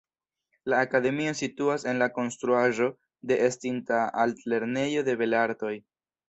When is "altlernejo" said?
4.25-5.05